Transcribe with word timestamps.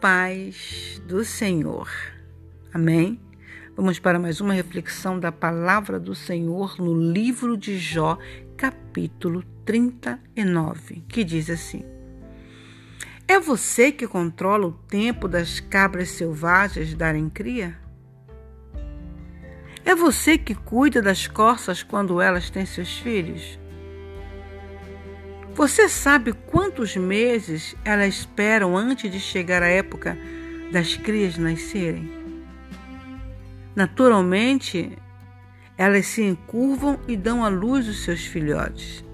paz 0.00 1.02
do 1.06 1.24
Senhor. 1.24 1.90
Amém? 2.72 3.20
Vamos 3.76 3.98
para 3.98 4.18
mais 4.18 4.40
uma 4.40 4.52
reflexão 4.52 5.18
da 5.18 5.32
palavra 5.32 5.98
do 5.98 6.14
Senhor 6.14 6.78
no 6.78 6.94
livro 6.94 7.56
de 7.56 7.78
Jó, 7.78 8.16
capítulo 8.56 9.42
39, 9.64 11.04
que 11.08 11.24
diz 11.24 11.50
assim: 11.50 11.84
É 13.26 13.40
você 13.40 13.90
que 13.90 14.06
controla 14.06 14.66
o 14.66 14.72
tempo 14.72 15.26
das 15.26 15.58
cabras 15.58 16.10
selvagens 16.10 16.94
darem 16.94 17.28
cria? 17.28 17.76
É 19.84 19.94
você 19.94 20.38
que 20.38 20.54
cuida 20.54 21.02
das 21.02 21.26
corças 21.26 21.82
quando 21.82 22.20
elas 22.20 22.50
têm 22.50 22.66
seus 22.66 22.98
filhos? 22.98 23.58
Você 25.58 25.88
sabe 25.88 26.32
quantos 26.32 26.96
meses 26.96 27.74
elas 27.84 28.14
esperam 28.14 28.76
antes 28.76 29.10
de 29.10 29.18
chegar 29.18 29.60
a 29.60 29.66
época 29.66 30.16
das 30.70 30.96
crias 30.96 31.36
nascerem? 31.36 32.08
Naturalmente, 33.74 34.96
elas 35.76 36.06
se 36.06 36.22
encurvam 36.22 37.00
e 37.08 37.16
dão 37.16 37.44
à 37.44 37.48
luz 37.48 37.88
os 37.88 38.04
seus 38.04 38.24
filhotes. 38.24 39.04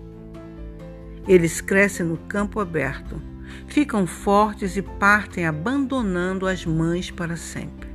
Eles 1.26 1.62
crescem 1.62 2.04
no 2.04 2.18
campo 2.18 2.60
aberto, 2.60 3.22
ficam 3.66 4.06
fortes 4.06 4.76
e 4.76 4.82
partem 4.82 5.46
abandonando 5.46 6.46
as 6.46 6.66
mães 6.66 7.10
para 7.10 7.38
sempre. 7.38 7.88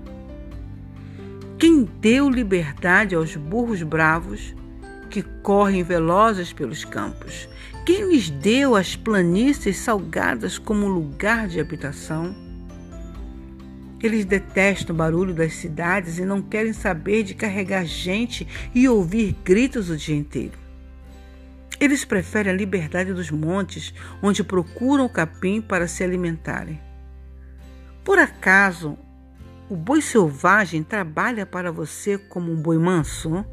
Quem 1.59 1.83
deu 1.83 2.27
liberdade 2.27 3.13
aos 3.13 3.35
burros 3.35 3.83
bravos 3.83 4.55
que 5.09 5.23
correm 5.23 5.83
velozes 5.83 6.53
pelos 6.53 6.85
campos? 6.85 7.49
Quem 7.85 8.07
lhes 8.09 8.29
deu 8.29 8.75
as 8.75 8.95
planícies 8.95 9.77
salgadas 9.77 10.57
como 10.57 10.87
lugar 10.87 11.47
de 11.47 11.59
habitação? 11.59 12.35
Eles 14.01 14.23
detestam 14.23 14.93
o 14.93 14.97
barulho 14.97 15.33
das 15.33 15.55
cidades 15.55 16.19
e 16.19 16.25
não 16.25 16.41
querem 16.41 16.71
saber 16.71 17.23
de 17.23 17.33
carregar 17.33 17.85
gente 17.85 18.47
e 18.73 18.87
ouvir 18.87 19.35
gritos 19.43 19.89
o 19.89 19.97
dia 19.97 20.15
inteiro. 20.15 20.57
Eles 21.79 22.05
preferem 22.05 22.51
a 22.51 22.55
liberdade 22.55 23.13
dos 23.13 23.31
montes, 23.31 23.93
onde 24.21 24.43
procuram 24.43 25.05
o 25.05 25.09
capim 25.09 25.59
para 25.59 25.87
se 25.87 26.03
alimentarem. 26.03 26.79
Por 28.03 28.19
acaso, 28.19 28.97
o 29.69 29.75
boi 29.75 30.01
selvagem 30.01 30.83
trabalha 30.83 31.45
para 31.45 31.71
você 31.71 32.17
como 32.17 32.51
um 32.51 32.55
boi 32.55 32.77
manso? 32.77 33.45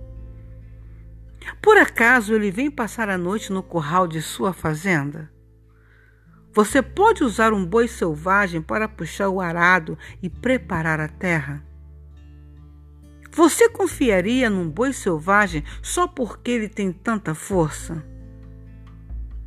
Por 1.63 1.77
acaso 1.77 2.35
ele 2.35 2.51
vem 2.51 2.71
passar 2.71 3.09
a 3.09 3.19
noite 3.19 3.53
no 3.53 3.63
curral 3.63 4.07
de 4.07 4.21
sua 4.21 4.53
fazenda? 4.53 5.31
Você 6.53 6.81
pode 6.81 7.23
usar 7.23 7.53
um 7.53 7.67
boi 7.67 7.87
selvagem 7.87 8.63
para 8.63 8.89
puxar 8.89 9.29
o 9.29 9.41
arado 9.41 9.99
e 10.23 10.31
preparar 10.31 11.01
a 11.01 11.09
terra? 11.09 11.63
Você 13.31 13.69
confiaria 13.69 14.49
num 14.49 14.71
boi 14.71 14.95
selvagem 14.95 15.63
só 15.83 16.09
porque 16.09 16.51
ele 16.51 16.69
tem 16.69 16.91
tanta 16.91 17.35
força? 17.35 18.03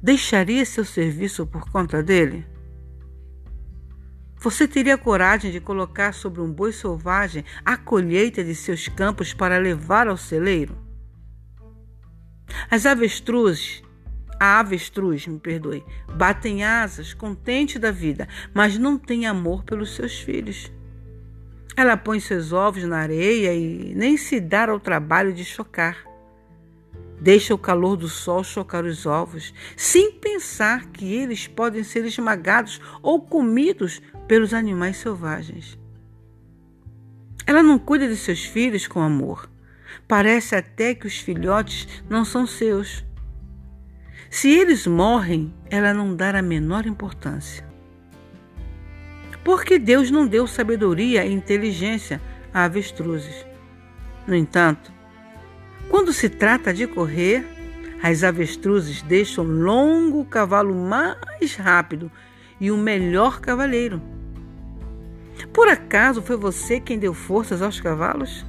Deixaria 0.01 0.63
seu 0.63 0.85
serviço 0.85 1.47
por 1.47 1.69
conta 1.71 2.03
dele? 2.03 2.45
Você 4.37 4.67
teria 4.67 4.97
coragem 4.97 5.51
de 5.51 5.59
colocar 5.59 6.13
sobre 6.13 6.39
um 6.39 6.53
boi 6.53 6.71
selvagem 6.71 7.43
a 7.65 7.75
colheita 7.75 8.43
de 8.43 8.53
seus 8.53 8.87
campos 8.87 9.33
para 9.33 9.57
levar 9.57 10.07
ao 10.07 10.15
celeiro? 10.15 10.88
As 12.69 12.85
avestruzes, 12.85 13.83
a 14.39 14.59
avestruz, 14.59 15.27
me 15.27 15.39
perdoe, 15.39 15.83
batem 16.15 16.63
asas, 16.63 17.13
contente 17.13 17.77
da 17.77 17.91
vida, 17.91 18.27
mas 18.53 18.77
não 18.77 18.97
tem 18.97 19.25
amor 19.25 19.63
pelos 19.63 19.95
seus 19.95 20.19
filhos. 20.19 20.71
Ela 21.75 21.95
põe 21.95 22.19
seus 22.19 22.51
ovos 22.51 22.83
na 22.83 22.97
areia 22.97 23.53
e 23.53 23.93
nem 23.95 24.17
se 24.17 24.39
dá 24.39 24.69
ao 24.69 24.79
trabalho 24.79 25.33
de 25.33 25.45
chocar. 25.45 25.97
Deixa 27.21 27.53
o 27.53 27.57
calor 27.57 27.97
do 27.97 28.07
sol 28.07 28.43
chocar 28.43 28.85
os 28.85 29.05
ovos, 29.05 29.53
sem 29.75 30.11
pensar 30.11 30.85
que 30.87 31.13
eles 31.13 31.47
podem 31.47 31.83
ser 31.83 32.05
esmagados 32.05 32.79
ou 33.01 33.21
comidos 33.21 34.01
pelos 34.27 34.53
animais 34.53 34.97
selvagens. 34.97 35.77
Ela 37.45 37.63
não 37.63 37.77
cuida 37.79 38.07
de 38.07 38.15
seus 38.15 38.45
filhos 38.45 38.87
com 38.87 39.01
amor. 39.01 39.49
Parece 40.09 40.55
até 40.55 40.95
que 40.95 41.05
os 41.05 41.19
filhotes 41.19 41.87
não 42.09 42.25
são 42.25 42.47
seus. 42.47 43.05
Se 44.27 44.49
eles 44.49 44.87
morrem, 44.87 45.53
ela 45.69 45.93
não 45.93 46.15
dá 46.15 46.31
a 46.31 46.41
menor 46.41 46.87
importância. 46.87 47.63
Porque 49.43 49.77
Deus 49.77 50.09
não 50.09 50.25
deu 50.25 50.47
sabedoria 50.47 51.23
e 51.27 51.31
inteligência 51.31 52.19
a 52.51 52.63
avestruzes. 52.63 53.45
No 54.25 54.35
entanto, 54.35 54.91
quando 55.89 56.11
se 56.11 56.27
trata 56.27 56.73
de 56.73 56.87
correr, 56.87 57.45
as 58.01 58.23
avestruzes 58.23 59.03
deixam 59.03 59.43
longo 59.43 60.25
cavalo 60.25 60.73
mais 60.73 61.55
rápido 61.55 62.11
e 62.59 62.71
o 62.71 62.77
melhor 62.77 63.39
cavaleiro. 63.39 64.01
Por 65.53 65.67
acaso 65.67 66.19
foi 66.19 66.35
você 66.35 66.79
quem 66.79 66.97
deu 66.97 67.13
forças 67.13 67.61
aos 67.61 67.79
cavalos? 67.79 68.43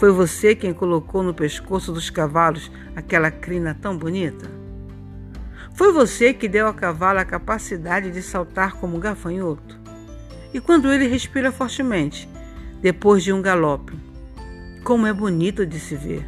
Foi 0.00 0.10
você 0.10 0.54
quem 0.54 0.72
colocou 0.72 1.22
no 1.22 1.34
pescoço 1.34 1.92
dos 1.92 2.08
cavalos 2.08 2.72
aquela 2.96 3.30
crina 3.30 3.76
tão 3.78 3.94
bonita? 3.94 4.50
Foi 5.74 5.92
você 5.92 6.32
que 6.32 6.48
deu 6.48 6.66
ao 6.66 6.72
cavalo 6.72 7.18
a 7.18 7.24
capacidade 7.26 8.10
de 8.10 8.22
saltar 8.22 8.76
como 8.76 8.96
um 8.96 8.98
gafanhoto? 8.98 9.78
E 10.54 10.58
quando 10.58 10.90
ele 10.90 11.06
respira 11.06 11.52
fortemente, 11.52 12.26
depois 12.80 13.22
de 13.22 13.30
um 13.30 13.42
galope, 13.42 13.92
como 14.84 15.06
é 15.06 15.12
bonito 15.12 15.66
de 15.66 15.78
se 15.78 15.96
ver. 15.96 16.26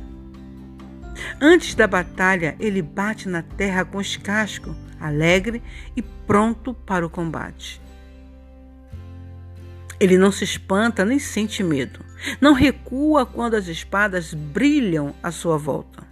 Antes 1.41 1.75
da 1.75 1.87
batalha, 1.87 2.55
ele 2.61 2.82
bate 2.82 3.27
na 3.27 3.41
terra 3.41 3.87
com 3.87 3.97
os 3.97 4.19
cascos, 4.19 4.77
alegre 5.00 5.62
e 5.97 6.03
pronto 6.03 6.75
para 6.75 7.06
o 7.06 7.11
combate. 7.11 7.81
Ele 9.99 10.19
não 10.19 10.31
se 10.31 10.44
espanta 10.44 11.06
nem 11.06 11.19
sente 11.19 11.62
medo. 11.62 12.12
Não 12.41 12.53
recua 12.53 13.27
quando 13.27 13.55
as 13.55 13.66
espadas 13.69 14.34
brilham 14.34 15.15
à 15.22 15.31
sua 15.31 15.56
volta. 15.56 16.03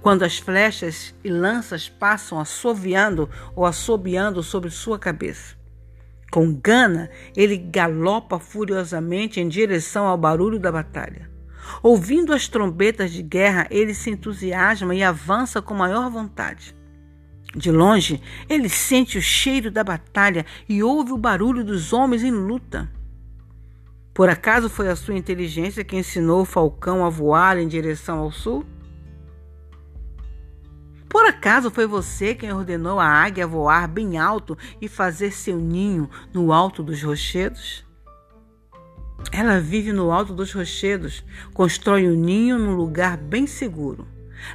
Quando 0.00 0.24
as 0.24 0.38
flechas 0.38 1.14
e 1.22 1.28
lanças 1.28 1.88
passam 1.88 2.38
assoviando 2.38 3.28
ou 3.54 3.64
assobiando 3.64 4.42
sobre 4.42 4.70
sua 4.70 4.98
cabeça. 4.98 5.56
Com 6.30 6.52
gana, 6.52 7.10
ele 7.34 7.56
galopa 7.56 8.38
furiosamente 8.38 9.40
em 9.40 9.48
direção 9.48 10.06
ao 10.06 10.18
barulho 10.18 10.58
da 10.58 10.70
batalha. 10.70 11.30
Ouvindo 11.82 12.32
as 12.32 12.48
trombetas 12.48 13.12
de 13.12 13.22
guerra, 13.22 13.66
ele 13.70 13.94
se 13.94 14.10
entusiasma 14.10 14.94
e 14.94 15.02
avança 15.02 15.62
com 15.62 15.74
maior 15.74 16.10
vontade. 16.10 16.74
De 17.54 17.70
longe, 17.70 18.20
ele 18.48 18.68
sente 18.68 19.16
o 19.16 19.22
cheiro 19.22 19.70
da 19.70 19.82
batalha 19.82 20.44
e 20.68 20.82
ouve 20.82 21.12
o 21.12 21.18
barulho 21.18 21.64
dos 21.64 21.92
homens 21.92 22.22
em 22.22 22.30
luta. 22.30 22.90
Por 24.18 24.28
acaso 24.28 24.68
foi 24.68 24.88
a 24.88 24.96
sua 24.96 25.14
inteligência 25.14 25.84
que 25.84 25.94
ensinou 25.94 26.40
o 26.40 26.44
falcão 26.44 27.04
a 27.04 27.08
voar 27.08 27.56
em 27.56 27.68
direção 27.68 28.18
ao 28.18 28.32
sul? 28.32 28.66
Por 31.08 31.24
acaso 31.24 31.70
foi 31.70 31.86
você 31.86 32.34
quem 32.34 32.52
ordenou 32.52 32.98
a 32.98 33.06
águia 33.06 33.46
voar 33.46 33.86
bem 33.86 34.18
alto 34.18 34.58
e 34.80 34.88
fazer 34.88 35.30
seu 35.30 35.56
ninho 35.56 36.10
no 36.34 36.52
alto 36.52 36.82
dos 36.82 37.00
rochedos? 37.00 37.86
Ela 39.30 39.60
vive 39.60 39.92
no 39.92 40.10
alto 40.10 40.34
dos 40.34 40.52
rochedos, 40.52 41.24
constrói 41.54 42.08
o 42.08 42.12
um 42.14 42.16
ninho 42.16 42.58
num 42.58 42.74
lugar 42.74 43.16
bem 43.16 43.46
seguro. 43.46 44.04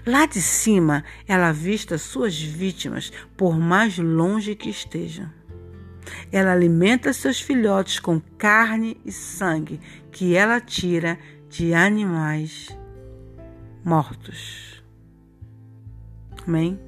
Lá 0.05 0.25
de 0.25 0.41
cima, 0.41 1.05
ela 1.25 1.47
avista 1.47 1.97
suas 1.97 2.37
vítimas, 2.37 3.13
por 3.37 3.57
mais 3.57 3.97
longe 3.97 4.55
que 4.55 4.69
estejam. 4.69 5.31
Ela 6.31 6.51
alimenta 6.51 7.13
seus 7.13 7.39
filhotes 7.39 7.99
com 7.99 8.21
carne 8.37 8.97
e 9.05 9.11
sangue 9.11 9.79
que 10.11 10.35
ela 10.35 10.59
tira 10.59 11.17
de 11.49 11.73
animais 11.73 12.75
mortos. 13.83 14.83
Amém? 16.47 16.79